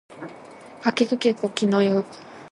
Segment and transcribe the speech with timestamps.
[0.81, 2.03] かきくけこきのゆ